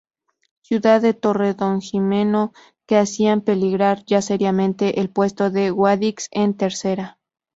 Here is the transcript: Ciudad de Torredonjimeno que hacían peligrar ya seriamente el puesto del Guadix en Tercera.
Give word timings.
Ciudad 0.63 0.99
de 1.03 1.13
Torredonjimeno 1.13 2.53
que 2.87 2.97
hacían 2.97 3.41
peligrar 3.41 4.03
ya 4.07 4.23
seriamente 4.23 4.99
el 4.99 5.11
puesto 5.11 5.51
del 5.51 5.73
Guadix 5.73 6.27
en 6.31 6.55
Tercera. 6.57 7.19